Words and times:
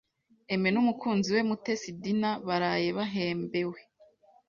Aimé 0.51 0.69
n‘umukunzi 0.71 1.29
we 1.35 1.41
Mutesi 1.49 1.89
Dinah 2.01 2.35
baraye 2.47 2.89
bahembewe 2.97 3.79